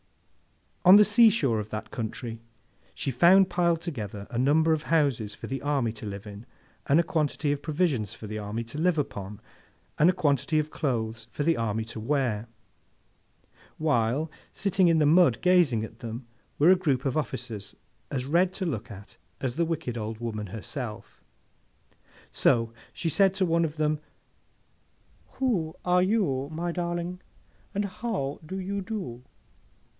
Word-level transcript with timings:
On 0.83 0.95
the 0.95 1.05
sea 1.05 1.29
shore 1.29 1.59
of 1.59 1.69
that 1.69 1.91
country, 1.91 2.41
she 2.95 3.11
found 3.11 3.51
piled 3.51 3.81
together, 3.81 4.25
a 4.31 4.39
number 4.39 4.73
of 4.73 4.81
houses 4.83 5.35
for 5.35 5.45
the 5.45 5.61
army 5.61 5.91
to 5.91 6.07
live 6.07 6.25
in, 6.25 6.47
and 6.87 6.99
a 6.99 7.03
quantity 7.03 7.51
of 7.51 7.61
provisions 7.61 8.15
for 8.15 8.25
the 8.25 8.39
army 8.39 8.63
to 8.63 8.79
live 8.79 8.97
upon, 8.97 9.39
and 9.99 10.09
a 10.09 10.13
quantity 10.13 10.57
of 10.57 10.71
clothes 10.71 11.27
for 11.29 11.43
the 11.43 11.55
army 11.55 11.85
to 11.85 11.99
wear: 11.99 12.47
while, 13.77 14.31
sitting 14.53 14.87
in 14.87 14.97
the 14.97 15.05
mud 15.05 15.39
gazing 15.41 15.83
at 15.85 15.99
them, 15.99 16.25
were 16.57 16.71
a 16.71 16.75
group 16.75 17.05
of 17.05 17.15
officers 17.15 17.75
as 18.09 18.25
red 18.25 18.51
to 18.53 18.65
look 18.65 18.89
at 18.89 19.17
as 19.39 19.55
the 19.57 19.65
wicked 19.65 19.99
old 19.99 20.17
woman 20.17 20.47
herself. 20.47 21.21
So, 22.31 22.73
she 22.91 23.07
said 23.07 23.35
to 23.35 23.45
one 23.45 23.63
of 23.65 23.77
them, 23.77 23.99
'Who 25.33 25.75
are 25.85 26.01
you, 26.01 26.49
my 26.51 26.71
darling, 26.71 27.21
and 27.75 27.85
how 27.85 28.39
do 28.43 28.57
you 28.59 28.81
do? 28.81 29.21